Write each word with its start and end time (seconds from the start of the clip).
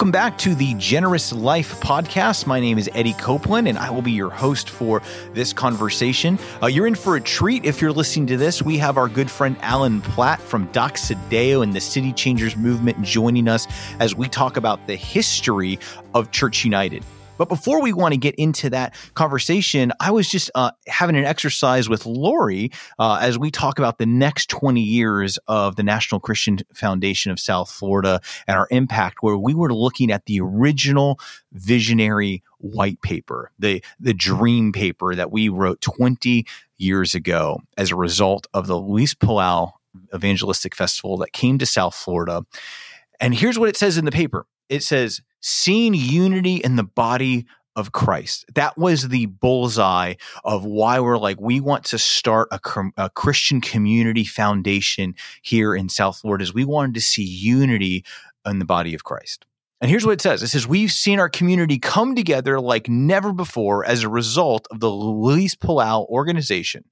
Welcome 0.00 0.12
back 0.12 0.38
to 0.38 0.54
the 0.54 0.72
Generous 0.78 1.30
Life 1.30 1.78
podcast. 1.80 2.46
My 2.46 2.58
name 2.58 2.78
is 2.78 2.88
Eddie 2.94 3.12
Copeland, 3.12 3.68
and 3.68 3.76
I 3.76 3.90
will 3.90 4.00
be 4.00 4.12
your 4.12 4.30
host 4.30 4.70
for 4.70 5.02
this 5.34 5.52
conversation. 5.52 6.38
Uh, 6.62 6.68
you're 6.68 6.86
in 6.86 6.94
for 6.94 7.16
a 7.16 7.20
treat 7.20 7.66
if 7.66 7.82
you're 7.82 7.92
listening 7.92 8.26
to 8.28 8.38
this. 8.38 8.62
We 8.62 8.78
have 8.78 8.96
our 8.96 9.10
good 9.10 9.30
friend 9.30 9.58
Alan 9.60 10.00
Platt 10.00 10.40
from 10.40 10.68
Doxa 10.68 11.18
Deo 11.28 11.60
and 11.60 11.74
the 11.74 11.82
City 11.82 12.14
Changers 12.14 12.56
movement 12.56 13.02
joining 13.02 13.46
us 13.46 13.66
as 13.98 14.14
we 14.14 14.26
talk 14.26 14.56
about 14.56 14.86
the 14.86 14.96
history 14.96 15.78
of 16.14 16.30
Church 16.30 16.64
United. 16.64 17.04
But 17.40 17.48
before 17.48 17.80
we 17.80 17.94
want 17.94 18.12
to 18.12 18.18
get 18.18 18.34
into 18.34 18.68
that 18.68 18.94
conversation, 19.14 19.94
I 19.98 20.10
was 20.10 20.28
just 20.28 20.50
uh, 20.54 20.72
having 20.86 21.16
an 21.16 21.24
exercise 21.24 21.88
with 21.88 22.04
Lori 22.04 22.70
uh, 22.98 23.18
as 23.22 23.38
we 23.38 23.50
talk 23.50 23.78
about 23.78 23.96
the 23.96 24.04
next 24.04 24.50
20 24.50 24.82
years 24.82 25.38
of 25.48 25.76
the 25.76 25.82
National 25.82 26.20
Christian 26.20 26.58
Foundation 26.74 27.32
of 27.32 27.40
South 27.40 27.70
Florida 27.70 28.20
and 28.46 28.58
our 28.58 28.68
impact, 28.70 29.22
where 29.22 29.38
we 29.38 29.54
were 29.54 29.72
looking 29.72 30.12
at 30.12 30.26
the 30.26 30.38
original 30.38 31.18
visionary 31.54 32.42
white 32.58 33.00
paper, 33.00 33.50
the, 33.58 33.82
the 33.98 34.12
dream 34.12 34.70
paper 34.70 35.14
that 35.14 35.32
we 35.32 35.48
wrote 35.48 35.80
20 35.80 36.44
years 36.76 37.14
ago 37.14 37.62
as 37.78 37.90
a 37.90 37.96
result 37.96 38.48
of 38.52 38.66
the 38.66 38.76
Luis 38.76 39.14
Palau 39.14 39.72
Evangelistic 40.14 40.74
Festival 40.74 41.16
that 41.16 41.32
came 41.32 41.56
to 41.56 41.64
South 41.64 41.94
Florida. 41.94 42.44
And 43.18 43.34
here's 43.34 43.58
what 43.58 43.70
it 43.70 43.78
says 43.78 43.96
in 43.96 44.04
the 44.04 44.12
paper 44.12 44.44
it 44.68 44.82
says, 44.82 45.22
seeing 45.40 45.94
unity 45.94 46.56
in 46.56 46.76
the 46.76 46.84
body 46.84 47.46
of 47.76 47.92
Christ. 47.92 48.44
That 48.54 48.76
was 48.76 49.08
the 49.08 49.26
bullseye 49.26 50.14
of 50.44 50.64
why 50.64 51.00
we're 51.00 51.18
like, 51.18 51.40
we 51.40 51.60
want 51.60 51.84
to 51.86 51.98
start 51.98 52.48
a, 52.50 52.60
a, 52.96 53.10
Christian 53.10 53.60
community 53.60 54.24
foundation 54.24 55.14
here 55.42 55.74
in 55.74 55.88
South 55.88 56.18
Florida, 56.18 56.42
is 56.42 56.52
we 56.52 56.64
wanted 56.64 56.94
to 56.94 57.00
see 57.00 57.24
unity 57.24 58.04
in 58.44 58.58
the 58.58 58.64
body 58.64 58.94
of 58.94 59.04
Christ. 59.04 59.46
And 59.80 59.90
here's 59.90 60.04
what 60.04 60.12
it 60.12 60.20
says 60.20 60.42
it 60.42 60.48
says, 60.48 60.66
We've 60.66 60.92
seen 60.92 61.18
our 61.18 61.28
community 61.28 61.78
come 61.78 62.14
together 62.14 62.60
like 62.60 62.88
never 62.88 63.32
before 63.32 63.84
as 63.84 64.02
a 64.02 64.08
result 64.08 64.66
of 64.70 64.80
the 64.80 64.90
Luis 64.90 65.54
Palau 65.54 66.06
organization. 66.08 66.84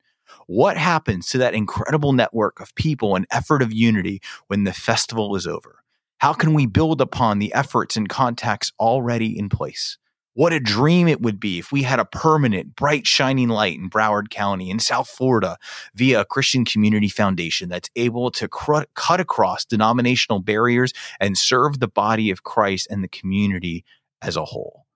What 0.46 0.78
happens 0.78 1.28
to 1.28 1.38
that 1.38 1.54
incredible 1.54 2.14
network 2.14 2.60
of 2.60 2.74
people 2.74 3.14
and 3.14 3.26
effort 3.30 3.60
of 3.60 3.72
unity 3.72 4.22
when 4.46 4.64
the 4.64 4.72
festival 4.72 5.36
is 5.36 5.46
over? 5.46 5.82
How 6.19 6.33
can 6.33 6.52
we 6.52 6.66
build 6.66 7.00
upon 7.00 7.38
the 7.38 7.55
efforts 7.55 7.97
and 7.97 8.08
contacts 8.08 8.72
already 8.80 9.38
in 9.38 9.48
place? 9.48 9.98
What 10.34 10.52
a 10.52 10.58
dream 10.58 11.06
it 11.06 11.20
would 11.20 11.38
be 11.38 11.60
if 11.60 11.70
we 11.70 11.84
had 11.84 12.00
a 12.00 12.05
permanent, 12.05 12.75
bright, 12.75 13.06
shining 13.06 13.48
light 13.48 13.78
in 13.78 13.88
Broward 13.88 14.28
County 14.28 14.69
in 14.69 14.80
South 14.80 15.08
Florida 15.08 15.56
via 15.94 16.22
a 16.22 16.25
Christian 16.25 16.64
Community 16.64 17.08
Foundation 17.08 17.69
that's 17.69 17.91
able 17.94 18.33
to 18.33 18.48
cr- 18.48 18.83
cut 18.94 19.20
across 19.20 19.64
denominational 19.64 20.41
barriers 20.41 20.92
and 21.20 21.38
serve 21.38 21.78
the 21.78 21.88
body 21.88 22.30
of 22.32 22.42
Christ 22.42 22.88
and 22.91 23.05
the 23.05 23.08
community 23.08 23.84
as 24.20 24.36
a 24.36 24.44
whole. 24.44 24.88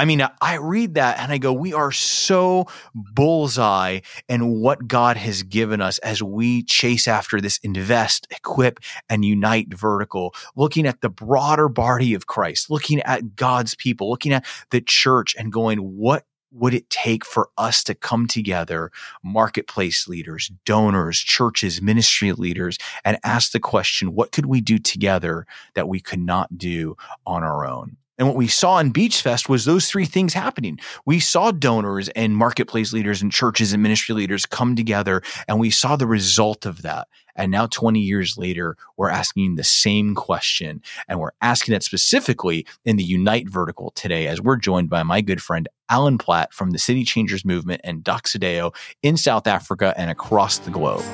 I 0.00 0.06
mean, 0.06 0.26
I 0.40 0.54
read 0.54 0.94
that 0.94 1.18
and 1.18 1.30
I 1.30 1.36
go, 1.36 1.52
we 1.52 1.74
are 1.74 1.92
so 1.92 2.66
bullseye 2.94 4.00
in 4.30 4.58
what 4.62 4.88
God 4.88 5.18
has 5.18 5.42
given 5.42 5.82
us 5.82 5.98
as 5.98 6.22
we 6.22 6.62
chase 6.62 7.06
after 7.06 7.38
this 7.38 7.58
invest, 7.58 8.26
equip, 8.30 8.80
and 9.10 9.26
unite 9.26 9.74
vertical, 9.74 10.34
looking 10.56 10.86
at 10.86 11.02
the 11.02 11.10
broader 11.10 11.68
body 11.68 12.14
of 12.14 12.26
Christ, 12.26 12.70
looking 12.70 13.00
at 13.00 13.36
God's 13.36 13.74
people, 13.74 14.08
looking 14.08 14.32
at 14.32 14.46
the 14.70 14.80
church 14.80 15.36
and 15.38 15.52
going, 15.52 15.76
what 15.98 16.24
would 16.50 16.72
it 16.72 16.88
take 16.88 17.26
for 17.26 17.50
us 17.58 17.84
to 17.84 17.94
come 17.94 18.26
together, 18.26 18.90
marketplace 19.22 20.08
leaders, 20.08 20.50
donors, 20.64 21.18
churches, 21.18 21.82
ministry 21.82 22.32
leaders, 22.32 22.78
and 23.04 23.18
ask 23.22 23.52
the 23.52 23.60
question, 23.60 24.14
what 24.14 24.32
could 24.32 24.46
we 24.46 24.62
do 24.62 24.78
together 24.78 25.46
that 25.74 25.88
we 25.88 26.00
could 26.00 26.20
not 26.20 26.56
do 26.56 26.96
on 27.26 27.44
our 27.44 27.66
own? 27.66 27.98
And 28.20 28.28
what 28.28 28.36
we 28.36 28.48
saw 28.48 28.78
in 28.78 28.90
Beach 28.90 29.22
Fest 29.22 29.48
was 29.48 29.64
those 29.64 29.88
three 29.88 30.04
things 30.04 30.34
happening. 30.34 30.78
We 31.06 31.20
saw 31.20 31.52
donors 31.52 32.10
and 32.10 32.36
marketplace 32.36 32.92
leaders 32.92 33.22
and 33.22 33.32
churches 33.32 33.72
and 33.72 33.82
ministry 33.82 34.14
leaders 34.14 34.44
come 34.44 34.76
together, 34.76 35.22
and 35.48 35.58
we 35.58 35.70
saw 35.70 35.96
the 35.96 36.06
result 36.06 36.66
of 36.66 36.82
that. 36.82 37.08
And 37.34 37.50
now, 37.50 37.66
20 37.66 37.98
years 37.98 38.36
later, 38.36 38.76
we're 38.98 39.08
asking 39.08 39.54
the 39.54 39.64
same 39.64 40.14
question, 40.14 40.82
and 41.08 41.18
we're 41.18 41.30
asking 41.40 41.74
it 41.74 41.82
specifically 41.82 42.66
in 42.84 42.96
the 42.96 43.04
Unite 43.04 43.48
vertical 43.48 43.90
today, 43.92 44.26
as 44.26 44.38
we're 44.38 44.56
joined 44.56 44.90
by 44.90 45.02
my 45.02 45.22
good 45.22 45.40
friend 45.40 45.66
Alan 45.88 46.18
Platt 46.18 46.52
from 46.52 46.72
the 46.72 46.78
City 46.78 47.04
Changers 47.04 47.42
Movement 47.42 47.80
and 47.84 48.04
Doxa 48.04 48.38
Deo 48.38 48.72
in 49.02 49.16
South 49.16 49.46
Africa 49.46 49.94
and 49.96 50.10
across 50.10 50.58
the 50.58 50.70
globe. 50.70 51.04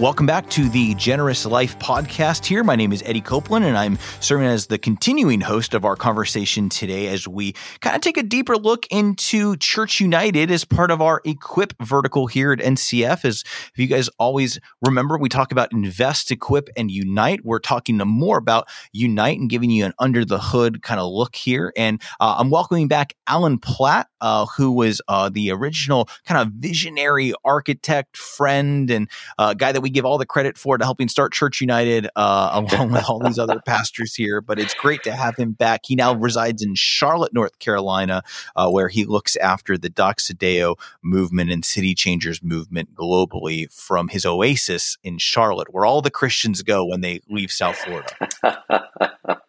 Welcome 0.00 0.24
back 0.24 0.48
to 0.50 0.66
the 0.70 0.94
Generous 0.94 1.44
Life 1.44 1.78
podcast 1.78 2.46
here. 2.46 2.64
My 2.64 2.74
name 2.74 2.90
is 2.90 3.02
Eddie 3.04 3.20
Copeland, 3.20 3.66
and 3.66 3.76
I'm 3.76 3.98
serving 4.20 4.46
as 4.46 4.68
the 4.68 4.78
continuing 4.78 5.42
host 5.42 5.74
of 5.74 5.84
our 5.84 5.94
conversation 5.94 6.70
today 6.70 7.08
as 7.08 7.28
we 7.28 7.52
kind 7.80 7.94
of 7.94 8.00
take 8.00 8.16
a 8.16 8.22
deeper 8.22 8.56
look 8.56 8.86
into 8.90 9.58
Church 9.58 10.00
United 10.00 10.50
as 10.50 10.64
part 10.64 10.90
of 10.90 11.02
our 11.02 11.20
Equip 11.26 11.74
vertical 11.82 12.26
here 12.26 12.50
at 12.50 12.60
NCF. 12.60 13.26
As 13.26 13.44
if 13.44 13.72
you 13.76 13.88
guys 13.88 14.08
always 14.18 14.58
remember, 14.80 15.18
we 15.18 15.28
talk 15.28 15.52
about 15.52 15.70
invest, 15.70 16.30
equip, 16.30 16.70
and 16.78 16.90
unite. 16.90 17.44
We're 17.44 17.58
talking 17.58 17.98
more 17.98 18.38
about 18.38 18.68
unite 18.94 19.38
and 19.38 19.50
giving 19.50 19.68
you 19.68 19.84
an 19.84 19.92
under 19.98 20.24
the 20.24 20.38
hood 20.38 20.82
kind 20.82 20.98
of 20.98 21.12
look 21.12 21.36
here. 21.36 21.74
And 21.76 22.00
uh, 22.20 22.36
I'm 22.38 22.48
welcoming 22.48 22.88
back 22.88 23.12
Alan 23.26 23.58
Platt, 23.58 24.06
uh, 24.20 24.46
who 24.46 24.72
was 24.72 25.00
uh, 25.08 25.28
the 25.28 25.50
original 25.50 26.08
kind 26.24 26.40
of 26.40 26.54
visionary 26.54 27.32
architect, 27.44 28.16
friend, 28.16 28.90
and 28.90 29.08
uh, 29.38 29.54
guy 29.54 29.72
that 29.72 29.80
we 29.80 29.90
give 29.90 30.04
all 30.04 30.18
the 30.18 30.26
credit 30.26 30.56
for 30.56 30.78
to 30.78 30.84
helping 30.84 31.08
start 31.08 31.32
Church 31.32 31.60
United, 31.60 32.08
uh, 32.16 32.50
along 32.70 32.92
with 32.92 33.08
all 33.08 33.18
these 33.18 33.38
other 33.38 33.60
pastors 33.66 34.14
here. 34.14 34.40
But 34.40 34.58
it's 34.58 34.74
great 34.74 35.02
to 35.04 35.12
have 35.12 35.36
him 35.36 35.52
back. 35.52 35.82
He 35.84 35.94
now 35.94 36.14
resides 36.14 36.62
in 36.62 36.74
Charlotte, 36.74 37.32
North 37.32 37.58
Carolina, 37.58 38.22
uh, 38.56 38.70
where 38.70 38.88
he 38.88 39.04
looks 39.04 39.36
after 39.36 39.76
the 39.76 39.90
Doxa 39.90 40.36
Deo 40.36 40.76
movement 41.02 41.50
and 41.50 41.64
City 41.64 41.94
Changers 41.94 42.42
movement 42.42 42.94
globally 42.94 43.72
from 43.72 44.08
his 44.08 44.26
oasis 44.26 44.96
in 45.02 45.18
Charlotte, 45.18 45.72
where 45.72 45.84
all 45.84 46.02
the 46.02 46.10
Christians 46.10 46.62
go 46.62 46.84
when 46.84 47.00
they 47.00 47.20
leave 47.28 47.50
South 47.50 47.76
Florida. 47.76 48.10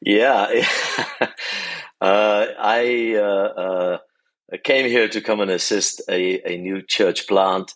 yeah. 0.00 0.66
uh, 2.00 2.46
I 2.58 3.14
uh, 3.16 3.22
uh, 3.22 3.98
came 4.64 4.88
here 4.88 5.08
to 5.08 5.20
come 5.20 5.40
and 5.40 5.50
assist 5.50 6.02
a, 6.08 6.52
a 6.52 6.56
new 6.58 6.82
church 6.82 7.26
plant 7.26 7.72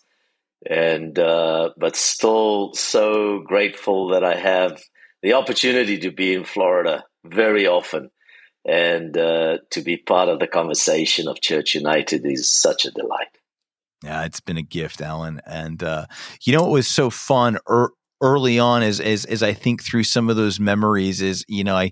and 0.69 1.17
uh, 1.17 1.71
but 1.77 1.95
still 1.95 2.73
so 2.73 3.39
grateful 3.39 4.09
that 4.09 4.23
I 4.23 4.35
have 4.35 4.79
the 5.21 5.33
opportunity 5.33 5.99
to 5.99 6.11
be 6.11 6.33
in 6.33 6.43
Florida 6.43 7.03
very 7.25 7.67
often 7.67 8.09
and 8.65 9.17
uh, 9.17 9.57
to 9.71 9.81
be 9.81 9.97
part 9.97 10.29
of 10.29 10.39
the 10.39 10.47
conversation 10.47 11.27
of 11.27 11.41
Church 11.41 11.73
United 11.73 12.25
is 12.25 12.51
such 12.51 12.85
a 12.85 12.91
delight. 12.91 13.27
Yeah, 14.03 14.23
it's 14.23 14.39
been 14.39 14.57
a 14.57 14.63
gift, 14.63 15.01
Alan. 15.01 15.41
And 15.45 15.81
uh, 15.83 16.05
you 16.43 16.53
know 16.53 16.61
what 16.63 16.71
was 16.71 16.87
so 16.87 17.09
fun 17.09 17.57
er- 17.69 17.93
early 18.21 18.59
on 18.59 18.83
as, 18.83 18.99
as 18.99 19.25
as 19.25 19.41
I 19.41 19.53
think 19.53 19.83
through 19.83 20.03
some 20.03 20.29
of 20.29 20.35
those 20.35 20.59
memories 20.59 21.21
is 21.21 21.43
you 21.47 21.63
know 21.63 21.75
I 21.75 21.91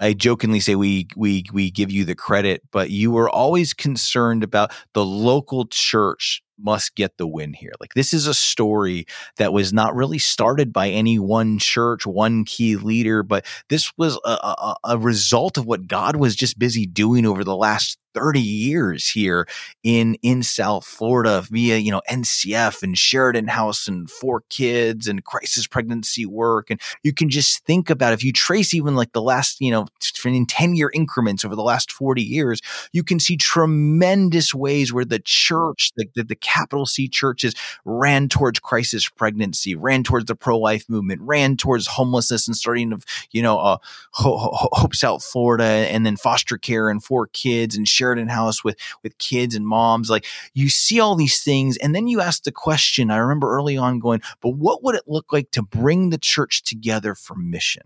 I 0.00 0.12
jokingly 0.12 0.60
say 0.60 0.74
we 0.74 1.08
we 1.16 1.44
we 1.52 1.70
give 1.70 1.90
you 1.90 2.04
the 2.04 2.14
credit, 2.14 2.62
but 2.70 2.90
you 2.90 3.10
were 3.10 3.30
always 3.30 3.72
concerned 3.72 4.44
about 4.44 4.72
the 4.92 5.04
local 5.04 5.66
church 5.66 6.42
must 6.58 6.94
get 6.94 7.16
the 7.18 7.26
win 7.26 7.52
here. 7.52 7.72
Like 7.80 7.94
this 7.94 8.12
is 8.12 8.26
a 8.26 8.34
story 8.34 9.06
that 9.36 9.52
was 9.52 9.72
not 9.72 9.94
really 9.94 10.18
started 10.18 10.72
by 10.72 10.88
any 10.88 11.18
one 11.18 11.58
church, 11.58 12.06
one 12.06 12.44
key 12.44 12.76
leader, 12.76 13.22
but 13.22 13.44
this 13.68 13.92
was 13.96 14.18
a, 14.24 14.30
a, 14.30 14.76
a 14.84 14.98
result 14.98 15.58
of 15.58 15.66
what 15.66 15.86
God 15.86 16.16
was 16.16 16.34
just 16.34 16.58
busy 16.58 16.86
doing 16.86 17.26
over 17.26 17.44
the 17.44 17.56
last 17.56 17.98
30 18.16 18.40
years 18.40 19.08
here 19.08 19.46
in 19.82 20.14
in 20.22 20.42
South 20.42 20.86
Florida 20.86 21.44
via 21.50 21.76
you 21.76 21.90
know 21.90 22.00
NCF 22.10 22.82
and 22.82 22.96
Sheridan 22.96 23.48
House 23.48 23.86
and 23.86 24.10
Four 24.10 24.42
Kids 24.48 25.06
and 25.06 25.22
crisis 25.22 25.66
pregnancy 25.66 26.24
work. 26.24 26.70
And 26.70 26.80
you 27.02 27.12
can 27.12 27.28
just 27.28 27.64
think 27.66 27.90
about 27.90 28.14
if 28.14 28.24
you 28.24 28.32
trace 28.32 28.72
even 28.72 28.96
like 28.96 29.12
the 29.12 29.22
last 29.22 29.60
you 29.60 29.70
know 29.70 29.86
in 30.24 30.46
10 30.46 30.74
year 30.74 30.90
increments 30.92 31.44
over 31.44 31.54
the 31.54 31.62
last 31.62 31.92
40 31.92 32.20
years 32.22 32.60
you 32.92 33.04
can 33.04 33.20
see 33.20 33.36
tremendous 33.36 34.52
ways 34.52 34.92
where 34.92 35.04
the 35.04 35.20
church 35.20 35.92
the, 35.96 36.06
the, 36.16 36.24
the 36.24 36.34
capital 36.34 36.84
C 36.84 37.08
churches 37.08 37.54
ran 37.84 38.28
towards 38.28 38.58
crisis 38.58 39.08
pregnancy 39.08 39.76
ran 39.76 40.02
towards 40.02 40.26
the 40.26 40.34
pro 40.34 40.58
life 40.58 40.84
movement 40.88 41.20
ran 41.22 41.56
towards 41.56 41.86
homelessness 41.86 42.48
and 42.48 42.56
starting 42.56 42.92
of 42.92 43.04
you 43.30 43.42
know 43.42 43.58
uh, 43.58 43.76
Hope 44.12 44.94
South 44.94 45.22
Florida 45.22 45.64
and 45.64 46.04
then 46.04 46.16
foster 46.16 46.58
care 46.58 46.88
and 46.88 47.02
Four 47.04 47.28
Kids 47.28 47.76
and 47.76 47.86
Sheridan 47.86 48.05
Sheridan 48.06 48.28
House 48.28 48.62
with 48.62 48.76
with 49.02 49.18
kids 49.18 49.54
and 49.54 49.66
moms. 49.66 50.10
Like 50.10 50.26
you 50.54 50.68
see 50.68 51.00
all 51.00 51.16
these 51.16 51.42
things, 51.42 51.76
and 51.78 51.94
then 51.94 52.06
you 52.06 52.20
ask 52.20 52.44
the 52.44 52.52
question. 52.52 53.10
I 53.10 53.16
remember 53.16 53.50
early 53.50 53.76
on 53.76 53.98
going, 53.98 54.22
but 54.40 54.50
what 54.50 54.82
would 54.84 54.94
it 54.94 55.04
look 55.06 55.32
like 55.32 55.50
to 55.52 55.62
bring 55.62 56.10
the 56.10 56.18
church 56.18 56.62
together 56.62 57.14
for 57.14 57.34
mission? 57.34 57.82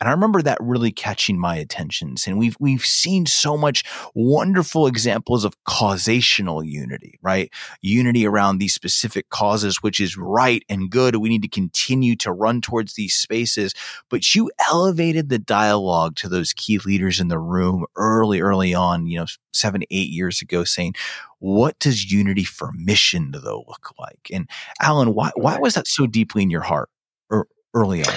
And 0.00 0.08
I 0.08 0.12
remember 0.12 0.42
that 0.42 0.58
really 0.60 0.92
catching 0.92 1.38
my 1.38 1.56
attention. 1.56 2.14
And 2.26 2.38
we've 2.38 2.56
we've 2.60 2.84
seen 2.84 3.26
so 3.26 3.56
much 3.56 3.84
wonderful 4.14 4.86
examples 4.86 5.44
of 5.44 5.56
causational 5.64 6.64
unity, 6.66 7.18
right? 7.22 7.50
Unity 7.80 8.26
around 8.26 8.58
these 8.58 8.74
specific 8.74 9.30
causes, 9.30 9.82
which 9.82 10.00
is 10.00 10.16
right 10.16 10.62
and 10.68 10.90
good. 10.90 11.16
We 11.16 11.28
need 11.28 11.42
to 11.42 11.48
continue 11.48 12.16
to 12.16 12.32
run 12.32 12.60
towards 12.60 12.94
these 12.94 13.14
spaces. 13.14 13.72
But 14.10 14.34
you 14.34 14.50
elevated 14.70 15.28
the 15.28 15.38
dialogue 15.38 16.16
to 16.16 16.28
those 16.28 16.52
key 16.52 16.78
leaders 16.78 17.18
in 17.20 17.28
the 17.28 17.38
room 17.38 17.86
early, 17.96 18.40
early 18.40 18.74
on, 18.74 19.06
you 19.06 19.18
know, 19.18 19.26
seven, 19.52 19.82
eight 19.90 20.10
years 20.10 20.42
ago, 20.42 20.64
saying, 20.64 20.94
what 21.38 21.78
does 21.78 22.12
unity 22.12 22.44
for 22.44 22.70
mission 22.72 23.32
though 23.32 23.64
look 23.66 23.92
like? 23.98 24.30
And 24.32 24.48
Alan, 24.80 25.14
why 25.14 25.30
why 25.34 25.58
was 25.58 25.74
that 25.74 25.88
so 25.88 26.06
deeply 26.06 26.42
in 26.42 26.50
your 26.50 26.60
heart 26.60 26.88
er, 27.32 27.46
early 27.74 28.04
on? 28.04 28.14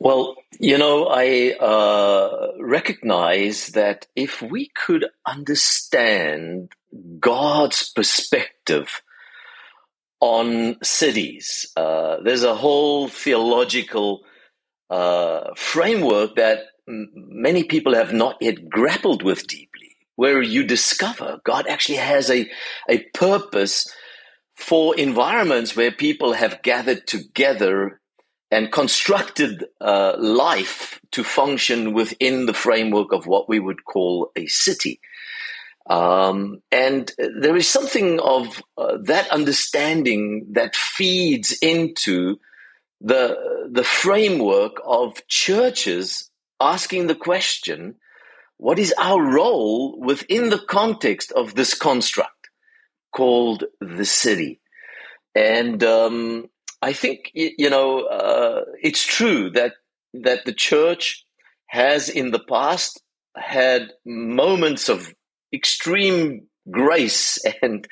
Well, 0.00 0.36
you 0.60 0.78
know, 0.78 1.08
I 1.08 1.52
uh, 1.60 2.52
recognize 2.60 3.68
that 3.68 4.06
if 4.16 4.42
we 4.42 4.70
could 4.70 5.06
understand 5.26 6.72
God's 7.20 7.90
perspective 7.90 9.02
on 10.20 10.76
cities, 10.82 11.72
uh, 11.76 12.18
there's 12.24 12.44
a 12.44 12.56
whole 12.56 13.08
theological 13.08 14.22
uh, 14.90 15.50
framework 15.56 16.36
that 16.36 16.60
m- 16.88 17.10
many 17.14 17.64
people 17.64 17.94
have 17.94 18.12
not 18.14 18.38
yet 18.40 18.68
grappled 18.70 19.22
with 19.22 19.46
deeply, 19.48 19.96
where 20.16 20.42
you 20.42 20.64
discover 20.64 21.40
God 21.44 21.66
actually 21.68 21.98
has 21.98 22.30
a, 22.30 22.50
a 22.88 23.00
purpose 23.14 23.86
for 24.56 24.96
environments 24.98 25.76
where 25.76 25.92
people 25.92 26.34
have 26.34 26.62
gathered 26.62 27.06
together 27.06 28.00
and 28.50 28.72
constructed 28.72 29.66
uh, 29.80 30.16
life 30.18 31.00
to 31.12 31.22
function 31.22 31.92
within 31.92 32.46
the 32.46 32.54
framework 32.54 33.12
of 33.12 33.26
what 33.26 33.48
we 33.48 33.60
would 33.60 33.84
call 33.84 34.32
a 34.36 34.46
city. 34.46 35.00
Um, 35.88 36.62
and 36.70 37.10
there 37.18 37.56
is 37.56 37.68
something 37.68 38.20
of 38.20 38.62
uh, 38.76 38.98
that 39.04 39.28
understanding 39.30 40.46
that 40.52 40.76
feeds 40.76 41.56
into 41.62 42.38
the 43.00 43.68
the 43.70 43.84
framework 43.84 44.74
of 44.84 45.26
churches 45.26 46.30
asking 46.60 47.06
the 47.06 47.14
question, 47.14 47.96
what 48.58 48.78
is 48.78 48.94
our 48.98 49.22
role 49.22 49.98
within 49.98 50.50
the 50.50 50.58
context 50.58 51.32
of 51.32 51.54
this 51.54 51.72
construct 51.74 52.50
called 53.10 53.64
the 53.80 54.04
city? 54.04 54.60
And 55.34 55.82
um, 55.82 56.50
I 56.82 56.92
think 56.92 57.30
you 57.34 57.70
know 57.70 58.02
uh, 58.02 58.64
it's 58.82 59.04
true 59.04 59.50
that 59.50 59.74
that 60.14 60.44
the 60.44 60.52
church 60.52 61.24
has 61.66 62.08
in 62.08 62.30
the 62.30 62.38
past 62.40 63.02
had 63.36 63.92
moments 64.04 64.88
of 64.88 65.14
extreme 65.52 66.46
grace 66.70 67.38
and 67.62 67.86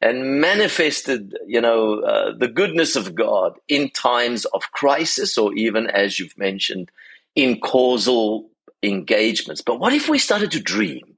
and 0.00 0.40
manifested 0.40 1.34
you 1.46 1.60
know 1.60 2.00
uh, 2.00 2.32
the 2.36 2.48
goodness 2.48 2.96
of 2.96 3.14
God 3.14 3.52
in 3.68 3.90
times 3.90 4.44
of 4.46 4.72
crisis 4.72 5.38
or 5.38 5.54
even 5.54 5.86
as 5.86 6.18
you've 6.18 6.38
mentioned 6.38 6.90
in 7.34 7.60
causal 7.60 8.50
engagements. 8.82 9.60
But 9.60 9.80
what 9.80 9.92
if 9.92 10.08
we 10.08 10.18
started 10.18 10.50
to 10.52 10.60
dream 10.60 11.16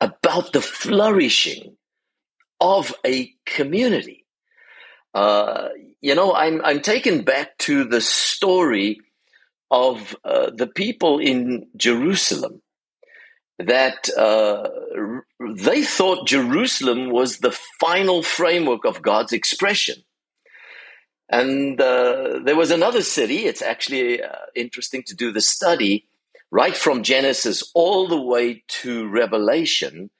about 0.00 0.52
the 0.52 0.60
flourishing 0.60 1.76
of 2.60 2.92
a 3.06 3.32
community 3.46 4.21
uh, 5.14 5.68
you 6.00 6.14
know, 6.14 6.34
I'm 6.34 6.60
I'm 6.64 6.80
taken 6.80 7.22
back 7.22 7.58
to 7.58 7.84
the 7.84 8.00
story 8.00 9.00
of 9.70 10.16
uh, 10.24 10.50
the 10.54 10.66
people 10.66 11.18
in 11.18 11.66
Jerusalem 11.76 12.62
that 13.58 14.08
uh, 14.16 14.68
they 15.56 15.82
thought 15.82 16.26
Jerusalem 16.26 17.10
was 17.10 17.38
the 17.38 17.56
final 17.80 18.22
framework 18.22 18.84
of 18.84 19.02
God's 19.02 19.32
expression. 19.32 19.96
And 21.28 21.80
uh, 21.80 22.40
there 22.44 22.56
was 22.56 22.70
another 22.70 23.02
city. 23.02 23.46
It's 23.46 23.62
actually 23.62 24.22
uh, 24.22 24.32
interesting 24.54 25.02
to 25.06 25.14
do 25.14 25.32
the 25.32 25.40
study 25.40 26.06
right 26.50 26.76
from 26.76 27.02
Genesis 27.02 27.62
all 27.74 28.08
the 28.08 28.20
way 28.20 28.62
to 28.68 29.08
Revelation. 29.08 30.10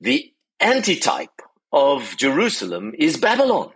The 0.00 0.32
antitype 0.58 1.42
of 1.72 2.16
Jerusalem 2.16 2.94
is 2.98 3.16
Babylon. 3.16 3.70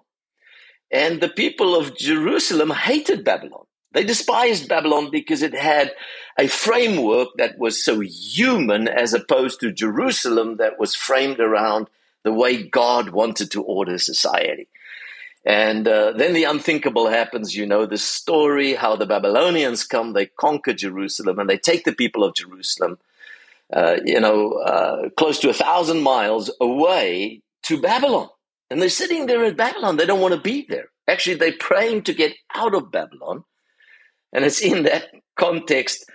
And 0.90 1.20
the 1.20 1.28
people 1.28 1.76
of 1.76 1.96
Jerusalem 1.96 2.70
hated 2.70 3.24
Babylon. 3.24 3.64
They 3.92 4.04
despised 4.04 4.68
Babylon 4.68 5.10
because 5.10 5.42
it 5.42 5.54
had 5.54 5.92
a 6.38 6.46
framework 6.46 7.28
that 7.36 7.58
was 7.58 7.84
so 7.84 8.00
human 8.00 8.88
as 8.88 9.14
opposed 9.14 9.60
to 9.60 9.72
Jerusalem 9.72 10.56
that 10.58 10.78
was 10.78 10.94
framed 10.94 11.40
around 11.40 11.88
the 12.22 12.32
way 12.32 12.62
God 12.62 13.10
wanted 13.10 13.50
to 13.52 13.62
order 13.62 13.98
society. 13.98 14.68
And 15.44 15.88
uh, 15.88 16.12
then 16.12 16.34
the 16.34 16.44
unthinkable 16.44 17.08
happens. 17.08 17.56
You 17.56 17.66
know 17.66 17.86
the 17.86 17.98
story 17.98 18.74
how 18.74 18.96
the 18.96 19.06
Babylonians 19.06 19.84
come, 19.84 20.12
they 20.12 20.26
conquer 20.26 20.74
Jerusalem, 20.74 21.38
and 21.38 21.48
they 21.48 21.56
take 21.56 21.84
the 21.84 21.92
people 21.92 22.24
of 22.24 22.34
Jerusalem, 22.34 22.98
uh, 23.72 23.96
you 24.04 24.20
know, 24.20 24.52
uh, 24.52 25.08
close 25.16 25.38
to 25.40 25.50
a 25.50 25.54
thousand 25.54 26.02
miles 26.02 26.50
away 26.60 27.42
to 27.64 27.80
Babylon. 27.80 28.28
And 28.70 28.80
they're 28.80 28.88
sitting 28.88 29.26
there 29.26 29.44
in 29.44 29.56
Babylon. 29.56 29.96
They 29.96 30.06
don't 30.06 30.20
want 30.20 30.34
to 30.34 30.40
be 30.40 30.64
there. 30.68 30.90
Actually, 31.08 31.36
they're 31.36 31.52
praying 31.58 32.04
to 32.04 32.14
get 32.14 32.34
out 32.54 32.74
of 32.74 32.92
Babylon. 32.92 33.44
And 34.32 34.44
it's 34.44 34.60
in 34.60 34.84
that 34.84 35.10
context 35.36 36.08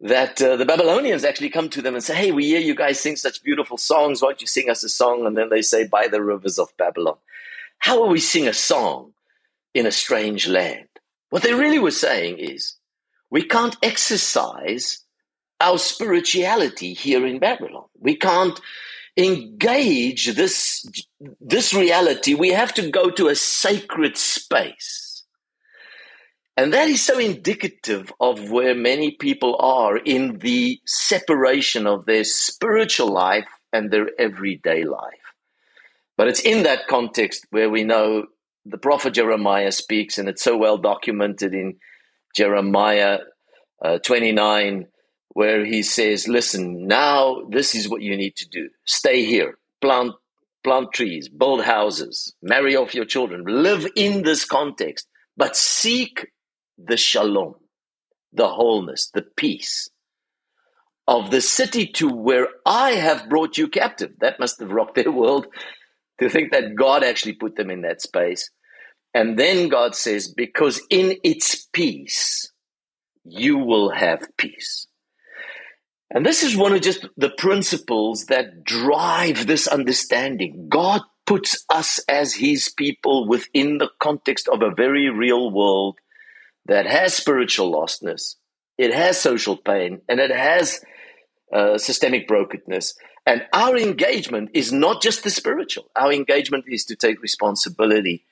that 0.00 0.42
uh, 0.42 0.56
the 0.56 0.66
Babylonians 0.66 1.24
actually 1.24 1.48
come 1.48 1.70
to 1.70 1.80
them 1.80 1.94
and 1.94 2.04
say, 2.04 2.14
Hey, 2.14 2.32
we 2.32 2.46
hear 2.46 2.60
you 2.60 2.74
guys 2.74 3.00
sing 3.00 3.16
such 3.16 3.42
beautiful 3.42 3.78
songs. 3.78 4.20
Why 4.20 4.28
don't 4.28 4.42
you 4.42 4.46
sing 4.46 4.68
us 4.68 4.84
a 4.84 4.90
song? 4.90 5.26
And 5.26 5.36
then 5.36 5.48
they 5.48 5.62
say, 5.62 5.86
By 5.86 6.08
the 6.08 6.22
rivers 6.22 6.58
of 6.58 6.76
Babylon. 6.76 7.16
How 7.78 8.00
will 8.00 8.08
we 8.08 8.20
sing 8.20 8.46
a 8.46 8.52
song 8.52 9.12
in 9.72 9.86
a 9.86 9.92
strange 9.92 10.46
land? 10.48 10.88
What 11.30 11.42
they 11.42 11.54
really 11.54 11.78
were 11.78 11.90
saying 11.90 12.38
is, 12.38 12.74
we 13.30 13.42
can't 13.42 13.76
exercise 13.82 15.02
our 15.60 15.78
spirituality 15.78 16.92
here 16.92 17.26
in 17.26 17.38
Babylon. 17.38 17.86
We 17.98 18.16
can't 18.16 18.60
engage 19.16 20.34
this, 20.34 20.86
this 21.40 21.72
reality, 21.72 22.34
we 22.34 22.50
have 22.50 22.74
to 22.74 22.90
go 22.90 23.10
to 23.10 23.28
a 23.28 23.34
sacred 23.34 24.16
space. 24.16 25.24
And 26.56 26.72
that 26.72 26.88
is 26.88 27.04
so 27.04 27.18
indicative 27.18 28.12
of 28.18 28.50
where 28.50 28.74
many 28.74 29.12
people 29.12 29.56
are 29.60 29.96
in 29.96 30.38
the 30.38 30.80
separation 30.86 31.86
of 31.86 32.06
their 32.06 32.24
spiritual 32.24 33.08
life 33.12 33.48
and 33.72 33.90
their 33.90 34.08
everyday 34.18 34.84
life. 34.84 35.12
But 36.16 36.28
it's 36.28 36.40
in 36.40 36.62
that 36.62 36.86
context 36.86 37.46
where 37.50 37.68
we 37.68 37.84
know 37.84 38.26
the 38.64 38.78
prophet 38.78 39.12
Jeremiah 39.12 39.70
speaks, 39.70 40.16
and 40.16 40.28
it's 40.28 40.42
so 40.42 40.56
well 40.56 40.78
documented 40.78 41.52
in 41.52 41.76
Jeremiah 42.34 43.18
uh, 43.84 43.98
29 43.98 44.86
where 45.30 45.64
he 45.64 45.82
says, 45.82 46.28
listen, 46.28 46.86
now 46.86 47.42
this 47.50 47.74
is 47.74 47.88
what 47.88 48.02
you 48.02 48.16
need 48.16 48.36
to 48.36 48.48
do. 48.48 48.70
Stay 48.84 49.24
here, 49.24 49.58
plant, 49.80 50.12
plant 50.64 50.92
trees, 50.92 51.28
build 51.28 51.62
houses, 51.62 52.34
marry 52.42 52.76
off 52.76 52.94
your 52.94 53.04
children, 53.04 53.44
live 53.46 53.86
in 53.96 54.22
this 54.22 54.44
context, 54.44 55.06
but 55.36 55.56
seek 55.56 56.28
the 56.78 56.96
shalom, 56.96 57.54
the 58.32 58.48
wholeness, 58.48 59.10
the 59.14 59.22
peace 59.22 59.90
of 61.08 61.30
the 61.30 61.40
city 61.40 61.86
to 61.86 62.08
where 62.08 62.48
I 62.64 62.92
have 62.92 63.28
brought 63.28 63.58
you 63.58 63.68
captive. 63.68 64.12
That 64.20 64.40
must 64.40 64.58
have 64.60 64.72
rocked 64.72 64.96
their 64.96 65.12
world 65.12 65.46
to 66.20 66.28
think 66.28 66.52
that 66.52 66.74
God 66.74 67.04
actually 67.04 67.34
put 67.34 67.56
them 67.56 67.70
in 67.70 67.82
that 67.82 68.02
space. 68.02 68.50
And 69.14 69.38
then 69.38 69.68
God 69.68 69.94
says, 69.94 70.28
because 70.28 70.82
in 70.90 71.16
its 71.22 71.66
peace, 71.72 72.52
you 73.24 73.58
will 73.58 73.90
have 73.90 74.26
peace. 74.36 74.86
And 76.10 76.24
this 76.24 76.42
is 76.42 76.56
one 76.56 76.72
of 76.72 76.82
just 76.82 77.06
the 77.16 77.30
principles 77.30 78.26
that 78.26 78.64
drive 78.64 79.46
this 79.46 79.66
understanding. 79.66 80.68
God 80.68 81.02
puts 81.26 81.64
us 81.68 81.98
as 82.08 82.34
his 82.34 82.68
people 82.68 83.26
within 83.26 83.78
the 83.78 83.90
context 83.98 84.48
of 84.48 84.62
a 84.62 84.74
very 84.74 85.10
real 85.10 85.50
world 85.50 85.98
that 86.66 86.86
has 86.86 87.14
spiritual 87.14 87.72
lostness, 87.72 88.36
it 88.78 88.92
has 88.94 89.20
social 89.20 89.56
pain, 89.56 90.00
and 90.08 90.20
it 90.20 90.30
has 90.30 90.84
uh, 91.52 91.78
systemic 91.78 92.28
brokenness. 92.28 92.94
And 93.24 93.44
our 93.52 93.76
engagement 93.76 94.50
is 94.54 94.72
not 94.72 95.02
just 95.02 95.24
the 95.24 95.30
spiritual, 95.30 95.90
our 95.96 96.12
engagement 96.12 96.66
is 96.68 96.84
to 96.86 96.96
take 96.96 97.20
responsibility 97.20 98.24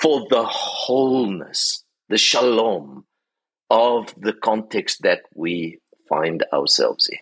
for 0.00 0.26
the 0.30 0.44
wholeness, 0.44 1.84
the 2.08 2.16
shalom 2.16 3.04
of 3.68 4.14
the 4.18 4.32
context 4.32 5.02
that 5.02 5.22
we 5.34 5.80
find 6.08 6.44
ourselves 6.52 7.08
in. 7.08 7.18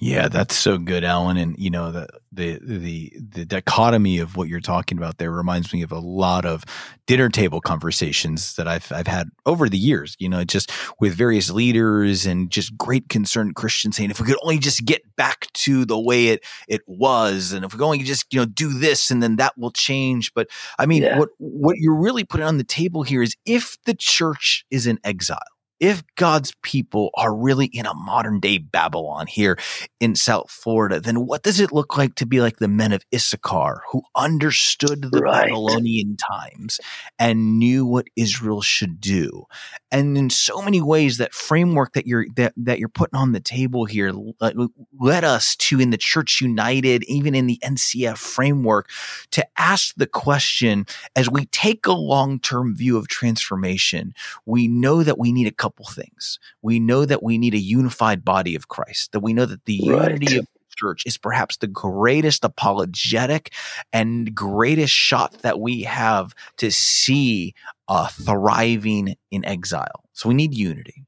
Yeah, 0.00 0.28
that's 0.28 0.56
so 0.56 0.76
good, 0.76 1.04
Alan. 1.04 1.36
And 1.36 1.56
you 1.56 1.70
know 1.70 1.92
the 1.92 2.08
the 2.32 2.58
the 2.60 3.12
the 3.16 3.44
dichotomy 3.44 4.18
of 4.18 4.36
what 4.36 4.48
you're 4.48 4.60
talking 4.60 4.98
about 4.98 5.18
there 5.18 5.30
reminds 5.30 5.72
me 5.72 5.82
of 5.82 5.92
a 5.92 5.98
lot 5.98 6.44
of 6.44 6.64
dinner 7.06 7.28
table 7.28 7.60
conversations 7.60 8.56
that 8.56 8.66
I've 8.66 8.90
I've 8.90 9.06
had 9.06 9.28
over 9.46 9.68
the 9.68 9.78
years. 9.78 10.16
You 10.18 10.28
know, 10.28 10.42
just 10.42 10.72
with 11.00 11.14
various 11.14 11.48
leaders 11.50 12.26
and 12.26 12.50
just 12.50 12.76
great 12.76 13.08
concerned 13.08 13.54
Christians 13.54 13.96
saying, 13.96 14.10
if 14.10 14.20
we 14.20 14.26
could 14.26 14.38
only 14.42 14.58
just 14.58 14.84
get 14.84 15.02
back 15.16 15.50
to 15.54 15.84
the 15.84 15.98
way 15.98 16.28
it 16.28 16.44
it 16.66 16.82
was, 16.86 17.52
and 17.52 17.64
if 17.64 17.72
we 17.72 17.78
could 17.78 17.86
only 17.86 17.98
just 17.98 18.26
you 18.34 18.40
know 18.40 18.46
do 18.46 18.76
this, 18.76 19.12
and 19.12 19.22
then 19.22 19.36
that 19.36 19.56
will 19.56 19.70
change. 19.70 20.34
But 20.34 20.48
I 20.78 20.86
mean, 20.86 21.04
yeah. 21.04 21.18
what 21.18 21.28
what 21.38 21.76
you're 21.78 21.94
really 21.94 22.24
putting 22.24 22.46
on 22.46 22.58
the 22.58 22.64
table 22.64 23.04
here 23.04 23.22
is 23.22 23.36
if 23.46 23.76
the 23.84 23.94
church 23.94 24.66
is 24.70 24.88
in 24.88 24.98
exile 25.04 25.38
if 25.80 26.02
God's 26.16 26.52
people 26.62 27.10
are 27.14 27.34
really 27.34 27.66
in 27.66 27.86
a 27.86 27.94
modern 27.94 28.40
day 28.40 28.58
Babylon 28.58 29.26
here 29.26 29.58
in 30.00 30.14
South 30.14 30.50
Florida, 30.50 31.00
then 31.00 31.26
what 31.26 31.42
does 31.42 31.60
it 31.60 31.72
look 31.72 31.96
like 31.96 32.14
to 32.16 32.26
be 32.26 32.40
like 32.40 32.56
the 32.56 32.68
men 32.68 32.92
of 32.92 33.04
Issachar 33.14 33.82
who 33.90 34.02
understood 34.14 35.02
the 35.10 35.20
right. 35.20 35.48
Babylonian 35.48 36.16
times 36.16 36.80
and 37.18 37.58
knew 37.58 37.84
what 37.84 38.06
Israel 38.16 38.62
should 38.62 39.00
do? 39.00 39.44
And 39.90 40.16
in 40.16 40.30
so 40.30 40.62
many 40.62 40.80
ways, 40.80 41.18
that 41.18 41.34
framework 41.34 41.92
that 41.94 42.06
you're 42.06 42.26
that, 42.36 42.52
that 42.56 42.78
you're 42.78 42.88
putting 42.88 43.18
on 43.18 43.32
the 43.32 43.40
table 43.40 43.84
here 43.84 44.12
uh, 44.40 44.52
led 44.98 45.24
us 45.24 45.56
to 45.56 45.80
in 45.80 45.90
the 45.90 45.98
Church 45.98 46.40
United, 46.40 47.04
even 47.04 47.34
in 47.34 47.46
the 47.46 47.58
NCF 47.62 48.18
framework, 48.18 48.88
to 49.32 49.46
ask 49.56 49.94
the 49.96 50.06
question 50.06 50.86
as 51.16 51.30
we 51.30 51.46
take 51.46 51.86
a 51.86 51.92
long 51.92 52.40
term 52.40 52.76
view 52.76 52.96
of 52.96 53.08
transformation, 53.08 54.14
we 54.46 54.68
know 54.68 55.02
that 55.02 55.18
we 55.18 55.32
need 55.32 55.46
a 55.46 55.52
couple 55.64 55.86
things. 55.86 56.38
We 56.60 56.78
know 56.78 57.06
that 57.06 57.22
we 57.22 57.38
need 57.38 57.54
a 57.54 57.58
unified 57.58 58.22
body 58.22 58.54
of 58.54 58.68
Christ, 58.68 59.12
that 59.12 59.20
we 59.20 59.32
know 59.32 59.46
that 59.46 59.64
the 59.64 59.80
right. 59.88 60.10
unity 60.10 60.36
of 60.36 60.44
the 60.44 60.76
church 60.76 61.04
is 61.06 61.16
perhaps 61.16 61.56
the 61.56 61.66
greatest 61.66 62.44
apologetic 62.44 63.54
and 63.90 64.34
greatest 64.34 64.92
shot 64.92 65.32
that 65.40 65.58
we 65.58 65.84
have 65.84 66.34
to 66.58 66.70
see 66.70 67.54
a 67.88 68.10
thriving 68.10 69.16
in 69.30 69.42
exile. 69.46 70.03
So 70.14 70.28
we 70.28 70.34
need 70.34 70.54
unity. 70.54 71.04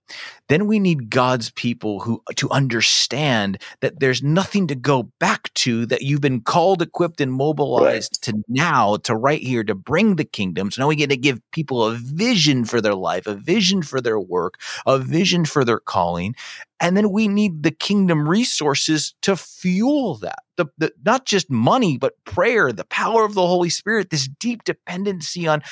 Then 0.48 0.66
we 0.66 0.80
need 0.80 1.10
God's 1.10 1.50
people 1.50 2.00
who 2.00 2.22
to 2.34 2.50
understand 2.50 3.62
that 3.80 4.00
there's 4.00 4.22
nothing 4.22 4.66
to 4.66 4.74
go 4.74 5.04
back 5.20 5.52
to 5.54 5.86
that 5.86 6.02
you've 6.02 6.20
been 6.20 6.40
called, 6.40 6.82
equipped, 6.82 7.20
and 7.20 7.32
mobilized 7.32 8.18
right. 8.26 8.34
to 8.34 8.44
now, 8.48 8.96
to 8.98 9.14
right 9.14 9.40
here, 9.40 9.62
to 9.62 9.76
bring 9.76 10.16
the 10.16 10.24
kingdom. 10.24 10.70
So 10.70 10.82
now 10.82 10.88
we 10.88 10.96
get 10.96 11.10
to 11.10 11.16
give 11.16 11.40
people 11.52 11.84
a 11.84 11.94
vision 11.94 12.64
for 12.64 12.80
their 12.80 12.94
life, 12.94 13.28
a 13.28 13.34
vision 13.34 13.82
for 13.82 14.00
their 14.00 14.18
work, 14.18 14.60
a 14.86 14.98
vision 14.98 15.44
for 15.44 15.64
their 15.64 15.80
calling. 15.80 16.34
And 16.80 16.96
then 16.96 17.10
we 17.10 17.26
need 17.26 17.62
the 17.62 17.70
kingdom 17.70 18.28
resources 18.28 19.14
to 19.22 19.36
fuel 19.36 20.16
that. 20.16 20.40
The, 20.56 20.66
the, 20.78 20.92
not 21.04 21.26
just 21.26 21.50
money, 21.50 21.96
but 21.96 22.22
prayer, 22.24 22.72
the 22.72 22.84
power 22.84 23.24
of 23.24 23.34
the 23.34 23.46
Holy 23.46 23.70
Spirit, 23.70 24.10
this 24.10 24.28
deep 24.28 24.64
dependency 24.64 25.46
on 25.46 25.62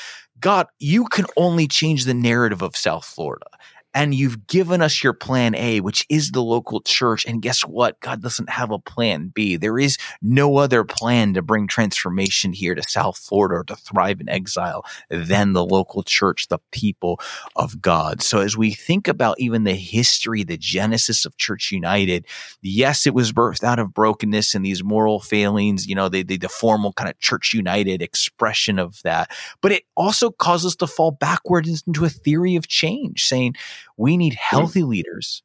God, 0.44 0.66
you 0.78 1.06
can 1.06 1.24
only 1.38 1.66
change 1.66 2.04
the 2.04 2.12
narrative 2.12 2.60
of 2.60 2.76
South 2.76 3.06
Florida 3.06 3.46
and 3.94 4.14
you've 4.14 4.46
given 4.48 4.82
us 4.82 5.02
your 5.02 5.12
plan 5.12 5.54
A, 5.54 5.80
which 5.80 6.04
is 6.08 6.32
the 6.32 6.42
local 6.42 6.80
church. 6.80 7.24
And 7.24 7.40
guess 7.40 7.62
what? 7.62 8.00
God 8.00 8.20
doesn't 8.20 8.50
have 8.50 8.72
a 8.72 8.78
plan 8.78 9.30
B. 9.32 9.56
There 9.56 9.78
is 9.78 9.96
no 10.20 10.56
other 10.56 10.82
plan 10.84 11.34
to 11.34 11.42
bring 11.42 11.68
transformation 11.68 12.52
here 12.52 12.74
to 12.74 12.82
South 12.82 13.16
Florida 13.16 13.54
or 13.54 13.64
to 13.64 13.76
thrive 13.76 14.20
in 14.20 14.28
exile 14.28 14.84
than 15.08 15.52
the 15.52 15.64
local 15.64 16.02
church, 16.02 16.48
the 16.48 16.58
people 16.72 17.20
of 17.54 17.80
God. 17.80 18.20
So 18.20 18.40
as 18.40 18.56
we 18.56 18.72
think 18.72 19.06
about 19.06 19.38
even 19.38 19.62
the 19.62 19.74
history, 19.74 20.42
the 20.42 20.58
genesis 20.58 21.24
of 21.24 21.36
Church 21.36 21.70
United, 21.70 22.26
yes, 22.62 23.06
it 23.06 23.14
was 23.14 23.32
birthed 23.32 23.62
out 23.62 23.78
of 23.78 23.94
brokenness 23.94 24.54
and 24.54 24.64
these 24.64 24.82
moral 24.82 25.20
failings, 25.20 25.86
you 25.86 25.94
know, 25.94 26.08
the, 26.08 26.24
the, 26.24 26.36
the 26.36 26.48
formal 26.48 26.92
kind 26.92 27.08
of 27.08 27.18
Church 27.20 27.54
United 27.54 28.02
expression 28.02 28.78
of 28.80 29.00
that. 29.02 29.30
But 29.60 29.70
it 29.70 29.84
also 29.96 30.30
caused 30.30 30.66
us 30.66 30.74
to 30.76 30.86
fall 30.88 31.12
backwards 31.12 31.84
into 31.86 32.04
a 32.04 32.10
theory 32.10 32.56
of 32.56 32.66
change, 32.66 33.24
saying, 33.24 33.54
we 33.96 34.16
need 34.16 34.34
hmm. 34.34 34.56
healthy 34.56 34.82
leaders, 34.82 35.42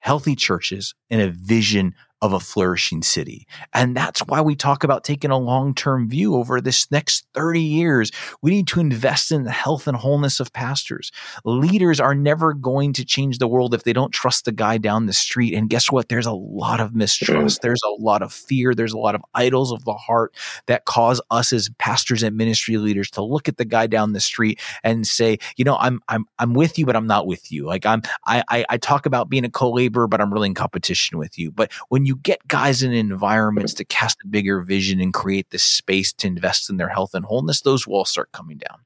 healthy 0.00 0.36
churches, 0.36 0.94
and 1.10 1.20
a 1.20 1.30
vision 1.30 1.94
of 2.20 2.32
a 2.32 2.40
flourishing 2.40 3.02
city. 3.02 3.46
And 3.72 3.96
that's 3.96 4.20
why 4.20 4.40
we 4.40 4.56
talk 4.56 4.82
about 4.82 5.04
taking 5.04 5.30
a 5.30 5.38
long 5.38 5.74
term 5.74 6.08
view 6.08 6.34
over 6.34 6.60
this 6.60 6.90
next 6.90 7.26
30 7.34 7.60
years. 7.60 8.10
We 8.42 8.50
need 8.50 8.66
to 8.68 8.80
invest 8.80 9.30
in 9.30 9.44
the 9.44 9.52
health 9.52 9.86
and 9.86 9.96
wholeness 9.96 10.40
of 10.40 10.52
pastors. 10.52 11.12
Leaders 11.44 12.00
are 12.00 12.14
never 12.14 12.54
going 12.54 12.92
to 12.94 13.04
change 13.04 13.38
the 13.38 13.46
world 13.46 13.72
if 13.72 13.84
they 13.84 13.92
don't 13.92 14.12
trust 14.12 14.44
the 14.46 14.52
guy 14.52 14.78
down 14.78 15.06
the 15.06 15.12
street. 15.12 15.54
And 15.54 15.70
guess 15.70 15.92
what? 15.92 16.08
There's 16.08 16.26
a 16.26 16.32
lot 16.32 16.80
of 16.80 16.94
mistrust. 16.94 17.62
There's 17.62 17.82
a 17.86 18.02
lot 18.02 18.22
of 18.22 18.32
fear. 18.32 18.74
There's 18.74 18.92
a 18.92 18.98
lot 18.98 19.14
of 19.14 19.22
idols 19.34 19.72
of 19.72 19.84
the 19.84 19.94
heart 19.94 20.34
that 20.66 20.86
cause 20.86 21.20
us 21.30 21.52
as 21.52 21.70
pastors 21.78 22.22
and 22.22 22.36
ministry 22.36 22.78
leaders 22.78 23.10
to 23.12 23.22
look 23.22 23.48
at 23.48 23.58
the 23.58 23.64
guy 23.64 23.86
down 23.86 24.12
the 24.12 24.20
street 24.20 24.60
and 24.82 25.06
say, 25.06 25.38
you 25.56 25.64
know, 25.64 25.76
I'm 25.76 26.00
I'm 26.08 26.24
I'm 26.38 26.54
with 26.54 26.78
you, 26.78 26.86
but 26.86 26.96
I'm 26.96 27.06
not 27.06 27.26
with 27.26 27.52
you. 27.52 27.64
Like 27.64 27.86
I'm 27.86 28.02
I 28.26 28.42
I, 28.48 28.64
I 28.70 28.76
talk 28.78 29.06
about 29.06 29.28
being 29.28 29.44
a 29.44 29.50
co-laborer, 29.50 30.08
but 30.08 30.20
I'm 30.20 30.32
really 30.32 30.48
in 30.48 30.54
competition 30.54 31.18
with 31.18 31.38
you. 31.38 31.52
But 31.52 31.72
when 31.88 32.07
you 32.08 32.16
get 32.16 32.48
guys 32.48 32.82
in 32.82 32.92
environments 32.92 33.74
to 33.74 33.84
cast 33.84 34.18
a 34.24 34.26
bigger 34.26 34.62
vision 34.62 34.98
and 35.00 35.12
create 35.12 35.50
this 35.50 35.62
space 35.62 36.12
to 36.14 36.26
invest 36.26 36.70
in 36.70 36.78
their 36.78 36.88
health 36.88 37.14
and 37.14 37.24
wholeness, 37.24 37.60
those 37.60 37.86
walls 37.86 38.10
start 38.10 38.32
coming 38.32 38.56
down. 38.56 38.78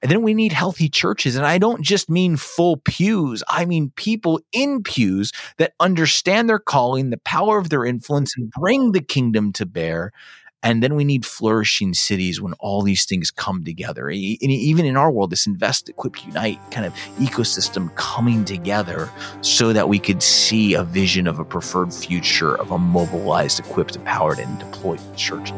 And 0.00 0.10
then 0.10 0.22
we 0.22 0.32
need 0.32 0.52
healthy 0.52 0.88
churches. 0.88 1.36
And 1.36 1.44
I 1.44 1.58
don't 1.58 1.82
just 1.82 2.08
mean 2.08 2.36
full 2.36 2.76
pews. 2.76 3.42
I 3.48 3.64
mean 3.64 3.92
people 3.96 4.40
in 4.52 4.82
pews 4.82 5.32
that 5.58 5.74
understand 5.80 6.48
their 6.48 6.58
calling, 6.58 7.10
the 7.10 7.18
power 7.18 7.58
of 7.58 7.68
their 7.68 7.84
influence 7.84 8.32
and 8.36 8.50
bring 8.50 8.92
the 8.92 9.02
kingdom 9.02 9.52
to 9.54 9.66
bear 9.66 10.12
and 10.62 10.82
then 10.82 10.94
we 10.94 11.04
need 11.04 11.26
flourishing 11.26 11.94
cities 11.94 12.40
when 12.40 12.52
all 12.54 12.82
these 12.82 13.04
things 13.04 13.30
come 13.30 13.64
together. 13.64 14.08
And 14.08 14.16
even 14.16 14.86
in 14.86 14.96
our 14.96 15.10
world, 15.10 15.30
this 15.30 15.46
invest, 15.46 15.88
equip, 15.88 16.24
unite 16.24 16.58
kind 16.70 16.86
of 16.86 16.94
ecosystem 17.18 17.94
coming 17.96 18.44
together 18.44 19.10
so 19.40 19.72
that 19.72 19.88
we 19.88 19.98
could 19.98 20.22
see 20.22 20.74
a 20.74 20.84
vision 20.84 21.26
of 21.26 21.38
a 21.38 21.44
preferred 21.44 21.92
future 21.92 22.56
of 22.56 22.70
a 22.70 22.78
mobilized, 22.78 23.60
equipped, 23.60 23.96
empowered, 23.96 24.38
and 24.38 24.58
deployed 24.58 25.00
church. 25.16 25.52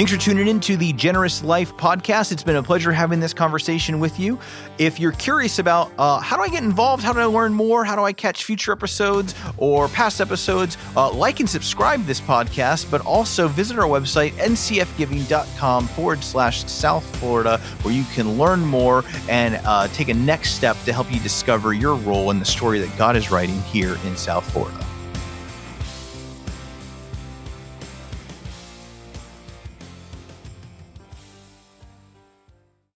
Thanks 0.00 0.12
for 0.12 0.18
tuning 0.18 0.48
in 0.48 0.60
to 0.60 0.78
the 0.78 0.94
Generous 0.94 1.44
Life 1.44 1.76
podcast. 1.76 2.32
It's 2.32 2.42
been 2.42 2.56
a 2.56 2.62
pleasure 2.62 2.90
having 2.90 3.20
this 3.20 3.34
conversation 3.34 4.00
with 4.00 4.18
you. 4.18 4.38
If 4.78 4.98
you're 4.98 5.12
curious 5.12 5.58
about 5.58 5.92
uh, 5.98 6.20
how 6.20 6.38
do 6.38 6.42
I 6.42 6.48
get 6.48 6.62
involved, 6.62 7.04
how 7.04 7.12
do 7.12 7.20
I 7.20 7.26
learn 7.26 7.52
more, 7.52 7.84
how 7.84 7.96
do 7.96 8.02
I 8.02 8.14
catch 8.14 8.44
future 8.44 8.72
episodes 8.72 9.34
or 9.58 9.88
past 9.88 10.22
episodes, 10.22 10.78
uh, 10.96 11.12
like 11.12 11.40
and 11.40 11.50
subscribe 11.50 12.06
this 12.06 12.18
podcast, 12.18 12.90
but 12.90 13.02
also 13.02 13.46
visit 13.46 13.78
our 13.78 13.84
website, 13.84 14.30
ncfgiving.com 14.38 15.86
forward 15.88 16.24
slash 16.24 16.64
South 16.64 17.04
Florida, 17.16 17.58
where 17.82 17.92
you 17.92 18.04
can 18.14 18.38
learn 18.38 18.60
more 18.60 19.04
and 19.28 19.60
uh, 19.66 19.86
take 19.88 20.08
a 20.08 20.14
next 20.14 20.52
step 20.52 20.78
to 20.86 20.94
help 20.94 21.12
you 21.12 21.20
discover 21.20 21.74
your 21.74 21.94
role 21.96 22.30
in 22.30 22.38
the 22.38 22.46
story 22.46 22.78
that 22.80 22.96
God 22.96 23.16
is 23.16 23.30
writing 23.30 23.60
here 23.64 23.98
in 24.06 24.16
South 24.16 24.50
Florida. 24.50 24.89